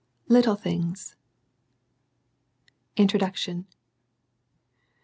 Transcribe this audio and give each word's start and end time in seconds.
LITTLE 0.29 0.55
THINGS. 0.55 1.15
INTRODUCTION. 2.95 3.67